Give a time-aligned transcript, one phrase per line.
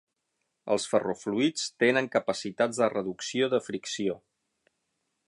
[0.75, 4.21] Els ferrofluids tenen capacitats de reducció de fricció.